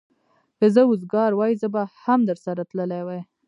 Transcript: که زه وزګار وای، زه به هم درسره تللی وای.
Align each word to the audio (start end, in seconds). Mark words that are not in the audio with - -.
که 0.57 0.65
زه 0.75 0.81
وزګار 0.89 1.31
وای، 1.35 1.53
زه 1.61 1.67
به 1.73 1.81
هم 2.03 2.19
درسره 2.29 2.63
تللی 2.69 3.01
وای. 3.07 3.21